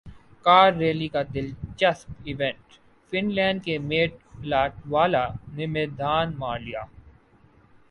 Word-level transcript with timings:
کارریلی 0.45 1.07
کا 1.13 1.21
دلچسپ 1.33 2.09
event 2.25 2.63
fun 3.11 3.25
land 3.35 3.63
کے 3.65 3.77
میٹ 3.89 4.11
لاٹوالہ 4.45 5.25
نے 5.55 5.65
میدان 5.75 6.27
مار 6.37 6.59
لیا 6.59 6.83